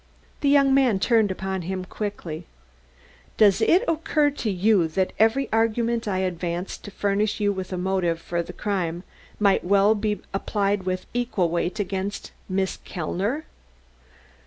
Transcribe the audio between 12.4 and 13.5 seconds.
Miss Kellner?"